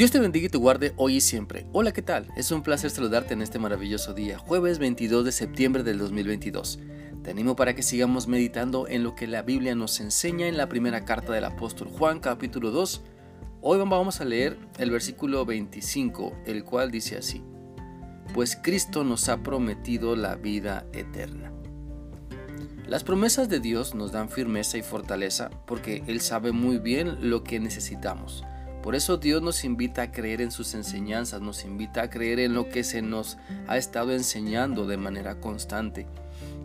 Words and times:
Dios 0.00 0.10
te 0.10 0.18
bendiga 0.18 0.46
y 0.46 0.48
te 0.48 0.56
guarde 0.56 0.94
hoy 0.96 1.16
y 1.16 1.20
siempre. 1.20 1.66
Hola, 1.74 1.92
¿qué 1.92 2.00
tal? 2.00 2.26
Es 2.34 2.50
un 2.52 2.62
placer 2.62 2.90
saludarte 2.90 3.34
en 3.34 3.42
este 3.42 3.58
maravilloso 3.58 4.14
día, 4.14 4.38
jueves 4.38 4.78
22 4.78 5.26
de 5.26 5.30
septiembre 5.30 5.82
del 5.82 5.98
2022. 5.98 6.78
Te 7.22 7.30
animo 7.30 7.54
para 7.54 7.74
que 7.74 7.82
sigamos 7.82 8.26
meditando 8.26 8.88
en 8.88 9.02
lo 9.02 9.14
que 9.14 9.26
la 9.26 9.42
Biblia 9.42 9.74
nos 9.74 10.00
enseña 10.00 10.48
en 10.48 10.56
la 10.56 10.70
primera 10.70 11.04
carta 11.04 11.34
del 11.34 11.44
apóstol 11.44 11.88
Juan, 11.88 12.18
capítulo 12.20 12.70
2. 12.70 13.02
Hoy 13.60 13.76
vamos 13.76 14.22
a 14.22 14.24
leer 14.24 14.56
el 14.78 14.90
versículo 14.90 15.44
25, 15.44 16.32
el 16.46 16.64
cual 16.64 16.90
dice 16.90 17.18
así, 17.18 17.42
Pues 18.32 18.56
Cristo 18.56 19.04
nos 19.04 19.28
ha 19.28 19.42
prometido 19.42 20.16
la 20.16 20.34
vida 20.34 20.86
eterna. 20.94 21.52
Las 22.86 23.04
promesas 23.04 23.50
de 23.50 23.60
Dios 23.60 23.94
nos 23.94 24.12
dan 24.12 24.30
firmeza 24.30 24.78
y 24.78 24.82
fortaleza 24.82 25.50
porque 25.66 26.02
Él 26.06 26.22
sabe 26.22 26.52
muy 26.52 26.78
bien 26.78 27.28
lo 27.28 27.44
que 27.44 27.60
necesitamos. 27.60 28.44
Por 28.82 28.94
eso 28.94 29.18
Dios 29.18 29.42
nos 29.42 29.64
invita 29.64 30.02
a 30.02 30.12
creer 30.12 30.40
en 30.40 30.50
sus 30.50 30.74
enseñanzas, 30.74 31.42
nos 31.42 31.64
invita 31.64 32.02
a 32.02 32.10
creer 32.10 32.40
en 32.40 32.54
lo 32.54 32.68
que 32.70 32.82
se 32.82 33.02
nos 33.02 33.36
ha 33.68 33.76
estado 33.76 34.12
enseñando 34.12 34.86
de 34.86 34.96
manera 34.96 35.38
constante. 35.38 36.06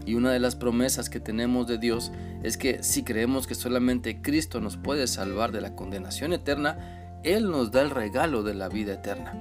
Y 0.06 0.16
una 0.16 0.32
de 0.32 0.40
las 0.40 0.56
promesas 0.56 1.10
que 1.10 1.20
tenemos 1.20 1.68
de 1.68 1.78
Dios 1.78 2.12
es 2.44 2.58
que 2.58 2.84
si 2.84 3.04
creemos 3.04 3.48
que 3.48 3.56
solamente 3.56 4.22
Cristo 4.22 4.62
nos 4.62 4.78
puede 4.78 5.08
salvar 5.08 5.52
de 5.52 5.62
la 5.62 5.76
condenación 5.76 6.32
eterna, 6.32 7.20
Él 7.24 7.50
nos 7.50 7.72
da 7.72 7.82
el 7.82 7.90
regalo 7.90 8.44
de 8.44 8.54
la 8.54 8.70
vida 8.70 8.94
eterna. 8.94 9.34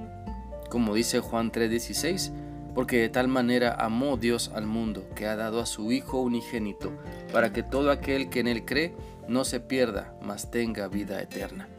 Como 0.69 0.95
dice 0.95 1.19
Juan 1.19 1.51
3:16, 1.51 2.31
porque 2.73 2.97
de 2.99 3.09
tal 3.09 3.29
manera 3.29 3.73
amó 3.79 4.17
Dios 4.17 4.51
al 4.53 4.65
mundo 4.65 5.07
que 5.15 5.27
ha 5.27 5.37
dado 5.37 5.61
a 5.61 5.65
su 5.65 5.93
Hijo 5.93 6.19
unigénito, 6.19 6.91
para 7.31 7.53
que 7.53 7.63
todo 7.63 7.89
aquel 7.89 8.29
que 8.29 8.41
en 8.41 8.47
Él 8.47 8.65
cree 8.65 8.93
no 9.29 9.45
se 9.45 9.61
pierda, 9.61 10.13
mas 10.21 10.51
tenga 10.51 10.89
vida 10.89 11.21
eterna. 11.21 11.69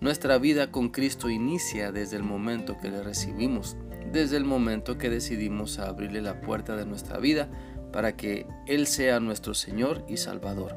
Nuestra 0.00 0.38
vida 0.38 0.70
con 0.70 0.90
Cristo 0.90 1.30
inicia 1.30 1.90
desde 1.90 2.16
el 2.16 2.22
momento 2.22 2.76
que 2.76 2.90
le 2.90 3.02
recibimos, 3.02 3.76
desde 4.12 4.36
el 4.36 4.44
momento 4.44 4.98
que 4.98 5.08
decidimos 5.08 5.78
abrirle 5.78 6.20
la 6.20 6.40
puerta 6.40 6.76
de 6.76 6.84
nuestra 6.84 7.18
vida 7.18 7.48
para 7.92 8.16
que 8.16 8.46
Él 8.66 8.86
sea 8.86 9.20
nuestro 9.20 9.54
Señor 9.54 10.04
y 10.08 10.18
Salvador. 10.18 10.76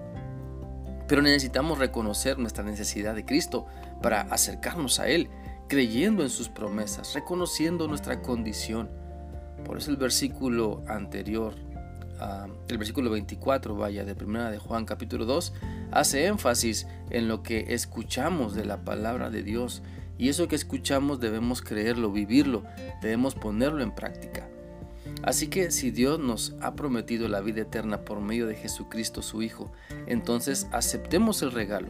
Pero 1.08 1.21
necesitamos 1.21 1.80
reconocer 1.80 2.38
nuestra 2.38 2.63
necesidad 2.63 3.13
de 3.13 3.25
Cristo 3.25 3.66
para 4.02 4.21
acercarnos 4.21 4.99
a 4.99 5.08
Él, 5.09 5.30
creyendo 5.67 6.23
en 6.23 6.30
sus 6.30 6.47
promesas, 6.47 7.13
reconociendo 7.13 7.88
nuestra 7.88 8.21
condición. 8.21 8.89
Por 9.65 9.77
eso 9.77 9.91
el 9.91 9.97
versículo 9.97 10.81
anterior 10.88 11.55
el 12.67 12.77
versículo 12.77 13.09
24, 13.09 13.75
vaya, 13.75 14.03
de 14.03 14.15
primera 14.15 14.52
de 14.52 14.58
Juan 14.58 14.86
capítulo 14.86 15.25
2, 15.25 15.53
hace 15.91 16.25
énfasis 16.25 16.87
en 17.09 17.27
lo 17.27 17.43
que 17.43 17.73
escuchamos 17.73 18.53
de 18.53 18.65
la 18.65 18.83
palabra 18.83 19.29
de 19.29 19.43
Dios. 19.43 19.81
Y 20.17 20.29
eso 20.29 20.47
que 20.47 20.55
escuchamos 20.55 21.19
debemos 21.19 21.61
creerlo, 21.61 22.11
vivirlo, 22.11 22.63
debemos 23.01 23.35
ponerlo 23.35 23.81
en 23.81 23.91
práctica. 23.91 24.49
Así 25.23 25.47
que 25.47 25.71
si 25.71 25.91
Dios 25.91 26.19
nos 26.19 26.55
ha 26.61 26.75
prometido 26.75 27.27
la 27.27 27.41
vida 27.41 27.61
eterna 27.61 28.01
por 28.01 28.19
medio 28.19 28.45
de 28.47 28.55
Jesucristo 28.55 29.21
su 29.21 29.41
Hijo, 29.41 29.71
entonces 30.07 30.67
aceptemos 30.71 31.41
el 31.41 31.51
regalo. 31.51 31.89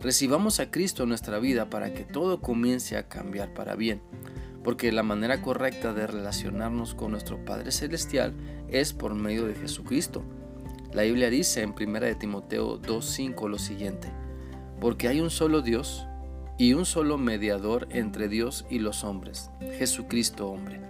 Recibamos 0.00 0.60
a 0.60 0.70
Cristo 0.70 1.04
en 1.04 1.08
nuestra 1.08 1.38
vida 1.38 1.70
para 1.70 1.94
que 1.94 2.04
todo 2.04 2.40
comience 2.40 2.96
a 2.96 3.08
cambiar 3.08 3.54
para 3.54 3.74
bien 3.74 4.02
porque 4.64 4.90
la 4.90 5.02
manera 5.02 5.42
correcta 5.42 5.92
de 5.92 6.06
relacionarnos 6.06 6.94
con 6.94 7.12
nuestro 7.12 7.44
Padre 7.44 7.70
Celestial 7.70 8.32
es 8.68 8.94
por 8.94 9.14
medio 9.14 9.46
de 9.46 9.54
Jesucristo. 9.54 10.24
La 10.94 11.02
Biblia 11.02 11.28
dice 11.28 11.62
en 11.62 11.74
1 11.76 12.00
de 12.00 12.14
Timoteo 12.14 12.80
2.5 12.80 13.48
lo 13.48 13.58
siguiente, 13.58 14.12
porque 14.80 15.08
hay 15.08 15.20
un 15.20 15.28
solo 15.28 15.60
Dios 15.60 16.06
y 16.56 16.74
un 16.74 16.86
solo 16.86 17.18
mediador 17.18 17.88
entre 17.90 18.28
Dios 18.28 18.64
y 18.70 18.78
los 18.78 19.02
hombres, 19.02 19.50
Jesucristo 19.76 20.48
hombre. 20.48 20.80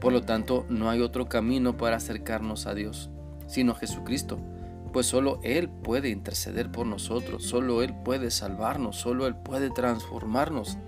Por 0.00 0.12
lo 0.12 0.22
tanto, 0.22 0.66
no 0.68 0.88
hay 0.88 1.00
otro 1.00 1.28
camino 1.28 1.76
para 1.76 1.96
acercarnos 1.96 2.66
a 2.68 2.74
Dios, 2.74 3.10
sino 3.48 3.74
Jesucristo, 3.74 4.38
pues 4.92 5.06
solo 5.06 5.40
Él 5.42 5.68
puede 5.68 6.10
interceder 6.10 6.70
por 6.70 6.86
nosotros, 6.86 7.42
solo 7.42 7.82
Él 7.82 7.96
puede 8.04 8.30
salvarnos, 8.30 8.98
solo 8.98 9.26
Él 9.26 9.34
puede 9.34 9.70
transformarnos. 9.70 10.78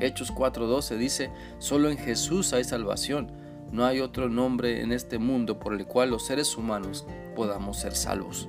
Hechos 0.00 0.32
4:12 0.32 0.96
dice, 0.96 1.30
solo 1.58 1.90
en 1.90 1.98
Jesús 1.98 2.54
hay 2.54 2.64
salvación, 2.64 3.30
no 3.74 3.84
hay 3.84 3.98
otro 3.98 4.28
nombre 4.28 4.82
en 4.82 4.92
este 4.92 5.18
mundo 5.18 5.58
por 5.58 5.74
el 5.74 5.84
cual 5.84 6.10
los 6.10 6.24
seres 6.24 6.56
humanos 6.56 7.04
podamos 7.34 7.80
ser 7.80 7.96
salvos. 7.96 8.48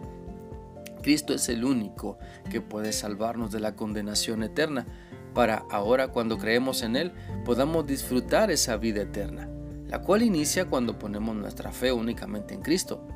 Cristo 1.02 1.34
es 1.34 1.50
el 1.50 1.66
único 1.66 2.20
que 2.52 2.62
puede 2.62 2.94
salvarnos 2.94 3.52
de 3.52 3.60
la 3.60 3.76
condenación 3.76 4.44
eterna, 4.44 4.86
para 5.34 5.66
ahora 5.72 6.10
cuando 6.10 6.38
creemos 6.38 6.84
en 6.84 6.96
Él 6.96 7.12
podamos 7.44 7.88
disfrutar 7.88 8.52
esa 8.52 8.78
vida 8.78 9.02
eterna, 9.02 9.50
la 9.88 10.04
cual 10.04 10.22
inicia 10.22 10.66
cuando 10.66 11.00
ponemos 11.00 11.36
nuestra 11.36 11.72
fe 11.72 11.92
únicamente 11.92 12.54
en 12.54 12.62
Cristo. 12.62 13.08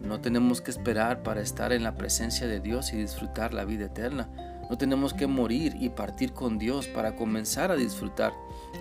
No 0.00 0.20
tenemos 0.20 0.60
que 0.60 0.72
esperar 0.72 1.22
para 1.22 1.42
estar 1.42 1.72
en 1.72 1.84
la 1.84 1.94
presencia 1.94 2.48
de 2.48 2.58
Dios 2.58 2.92
y 2.92 2.96
disfrutar 2.96 3.54
la 3.54 3.64
vida 3.64 3.84
eterna. 3.84 4.28
No 4.68 4.76
tenemos 4.76 5.14
que 5.14 5.28
morir 5.28 5.76
y 5.78 5.90
partir 5.90 6.32
con 6.32 6.58
Dios 6.58 6.88
para 6.88 7.14
comenzar 7.14 7.70
a 7.70 7.76
disfrutar 7.76 8.32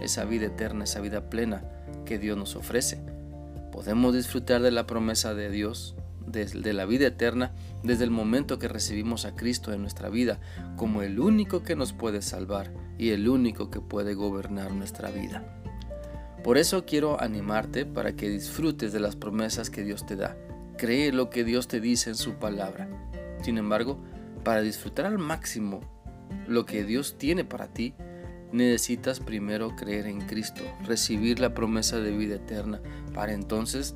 esa 0.01 0.25
vida 0.25 0.47
eterna, 0.47 0.85
esa 0.85 0.99
vida 0.99 1.29
plena 1.29 1.63
que 2.05 2.19
Dios 2.19 2.37
nos 2.37 2.55
ofrece. 2.55 2.99
Podemos 3.71 4.13
disfrutar 4.13 4.61
de 4.61 4.71
la 4.71 4.87
promesa 4.87 5.33
de 5.33 5.49
Dios, 5.49 5.95
de, 6.27 6.73
la 6.73 6.85
vida 6.85 7.07
eterna, 7.07 7.51
desde 7.83 8.03
el 8.03 8.11
momento 8.11 8.59
que 8.59 8.67
recibimos 8.67 9.25
a 9.25 9.35
Cristo 9.35 9.73
en 9.73 9.81
nuestra 9.81 10.09
vida 10.09 10.39
como 10.75 11.01
el 11.01 11.19
único 11.19 11.63
que 11.63 11.75
nos 11.75 11.93
puede 11.93 12.21
salvar 12.21 12.71
y 12.97 13.09
el 13.09 13.27
único 13.27 13.69
que 13.69 13.81
puede 13.81 14.13
gobernar 14.13 14.71
nuestra 14.73 15.11
vida. 15.11 15.43
Por 16.43 16.57
eso 16.57 16.85
quiero 16.85 17.21
animarte 17.21 17.85
para 17.85 18.15
que 18.15 18.29
disfrutes 18.29 18.93
de 18.93 18.99
las 18.99 19.15
promesas 19.15 19.69
que 19.69 19.83
Dios 19.83 20.05
te 20.05 20.15
da. 20.15 20.37
Cree 20.77 21.11
lo 21.11 21.29
que 21.29 21.43
Dios 21.43 21.67
te 21.67 21.79
dice 21.79 22.11
en 22.11 22.15
su 22.15 22.35
palabra. 22.35 22.87
Sin 23.41 23.57
embargo, 23.57 23.99
para 24.43 24.61
disfrutar 24.61 25.05
al 25.05 25.17
máximo 25.17 25.81
lo 26.47 26.65
que 26.65 26.83
Dios 26.83 27.17
tiene 27.17 27.45
para 27.45 27.67
ti, 27.67 27.93
necesitas 28.55 29.19
primero 29.19 29.75
creer 29.75 30.07
en 30.07 30.21
Cristo, 30.21 30.63
recibir 30.83 31.39
la 31.39 31.53
promesa 31.53 31.99
de 31.99 32.11
vida 32.11 32.35
eterna, 32.35 32.81
para 33.13 33.33
entonces 33.33 33.95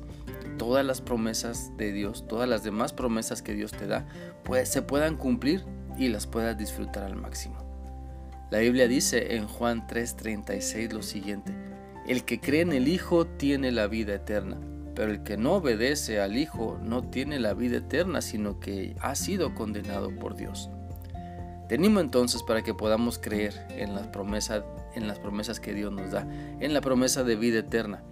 todas 0.58 0.84
las 0.84 1.00
promesas 1.00 1.76
de 1.76 1.92
Dios, 1.92 2.26
todas 2.28 2.48
las 2.48 2.62
demás 2.62 2.92
promesas 2.92 3.42
que 3.42 3.54
Dios 3.54 3.72
te 3.72 3.86
da, 3.86 4.06
pues 4.44 4.68
se 4.68 4.82
puedan 4.82 5.16
cumplir 5.16 5.64
y 5.98 6.08
las 6.08 6.26
puedas 6.26 6.56
disfrutar 6.56 7.04
al 7.04 7.16
máximo. 7.16 7.58
La 8.50 8.58
Biblia 8.58 8.88
dice 8.88 9.36
en 9.36 9.46
Juan 9.46 9.86
3:36 9.86 10.92
lo 10.92 11.02
siguiente, 11.02 11.52
el 12.06 12.24
que 12.24 12.40
cree 12.40 12.62
en 12.62 12.72
el 12.72 12.88
Hijo 12.88 13.26
tiene 13.26 13.72
la 13.72 13.86
vida 13.86 14.14
eterna 14.14 14.58
pero 15.00 15.12
el 15.12 15.22
que 15.22 15.38
no 15.38 15.54
obedece 15.54 16.20
al 16.20 16.36
Hijo 16.36 16.78
no 16.82 17.02
tiene 17.02 17.38
la 17.38 17.54
vida 17.54 17.78
eterna, 17.78 18.20
sino 18.20 18.60
que 18.60 18.94
ha 19.00 19.14
sido 19.14 19.54
condenado 19.54 20.14
por 20.14 20.36
Dios. 20.36 20.68
Te 21.70 21.76
entonces 21.76 22.42
para 22.42 22.62
que 22.62 22.74
podamos 22.74 23.20
creer 23.20 23.54
en 23.70 23.94
las 23.94 24.08
promesas, 24.08 24.64
en 24.96 25.06
las 25.06 25.20
promesas 25.20 25.60
que 25.60 25.72
Dios 25.72 25.92
nos 25.92 26.10
da, 26.10 26.26
en 26.58 26.74
la 26.74 26.80
promesa 26.80 27.22
de 27.22 27.36
vida 27.36 27.60
eterna, 27.60 28.02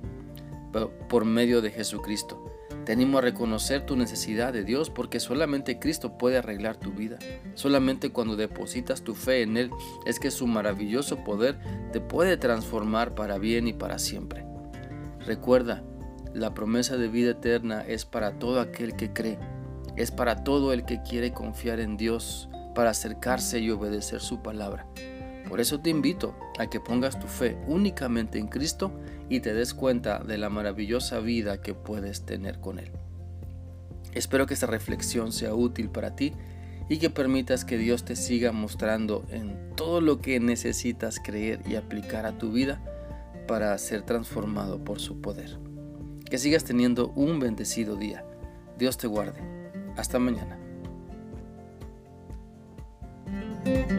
por 1.09 1.25
medio 1.25 1.61
de 1.61 1.73
Jesucristo. 1.73 2.41
Te 2.85 2.93
a 2.93 3.21
reconocer 3.21 3.85
tu 3.85 3.97
necesidad 3.97 4.53
de 4.53 4.63
Dios 4.63 4.91
porque 4.91 5.19
solamente 5.19 5.81
Cristo 5.81 6.19
puede 6.19 6.39
arreglar 6.39 6.77
tu 6.77 6.93
vida. 6.93 7.19
Solamente 7.55 8.11
cuando 8.11 8.37
depositas 8.37 9.03
tu 9.03 9.17
fe 9.17 9.43
en 9.43 9.57
Él 9.57 9.73
es 10.07 10.21
que 10.21 10.31
su 10.31 10.47
maravilloso 10.47 11.25
poder 11.25 11.59
te 11.91 12.01
puede 12.01 12.37
transformar 12.37 13.17
para 13.17 13.39
bien 13.39 13.67
y 13.67 13.73
para 13.73 13.99
siempre. 13.99 14.47
Recuerda, 15.27 15.83
la 16.33 16.55
promesa 16.55 16.97
de 16.97 17.09
vida 17.09 17.33
eterna 17.33 17.81
es 17.85 18.05
para 18.05 18.39
todo 18.39 18.61
aquel 18.61 18.95
que 18.95 19.13
cree, 19.13 19.37
es 19.97 20.13
para 20.13 20.45
todo 20.45 20.73
el 20.73 20.85
que 20.85 21.03
quiere 21.03 21.33
confiar 21.33 21.81
en 21.81 21.97
Dios 21.97 22.49
para 22.79 22.91
acercarse 22.91 23.59
y 23.59 23.73
obedecer 23.73 24.21
su 24.21 24.41
palabra. 24.41 24.87
Por 25.49 25.61
eso 25.61 25.81
te 25.81 25.91
invito 25.91 26.37
a 26.61 26.71
que 26.71 26.79
pongas 26.79 27.19
tu 27.19 27.27
fe 27.27 27.59
únicamente 27.67 28.39
en 28.39 28.47
Cristo 28.47 28.93
y 29.29 29.41
te 29.41 29.53
des 29.53 29.75
cuenta 29.75 30.21
de 30.21 30.39
la 30.39 30.49
maravillosa 30.49 31.19
vida 31.19 31.61
que 31.61 31.75
puedes 31.75 32.25
tener 32.25 32.61
con 32.61 32.79
Él. 32.79 32.93
Espero 34.13 34.47
que 34.47 34.55
esta 34.55 34.69
reflexión 34.69 35.33
sea 35.33 35.57
útil 35.57 35.91
para 35.91 36.15
ti 36.15 36.35
y 36.89 36.99
que 36.99 37.11
permitas 37.11 37.65
que 37.65 37.79
Dios 37.79 38.05
te 38.05 38.15
siga 38.15 38.53
mostrando 38.53 39.27
en 39.31 39.75
todo 39.75 40.01
lo 40.01 40.21
que 40.21 40.39
necesitas 40.39 41.19
creer 41.19 41.61
y 41.67 41.75
aplicar 41.75 42.27
a 42.27 42.39
tu 42.39 42.53
vida 42.53 42.81
para 43.49 43.77
ser 43.79 44.03
transformado 44.03 44.85
por 44.85 45.01
su 45.01 45.21
poder. 45.21 45.59
Que 46.31 46.39
sigas 46.39 46.63
teniendo 46.63 47.09
un 47.17 47.41
bendecido 47.41 47.97
día. 47.97 48.25
Dios 48.79 48.99
te 48.99 49.09
guarde. 49.09 49.41
Hasta 49.97 50.21
mañana. 50.21 50.68
Bye. 53.69 53.98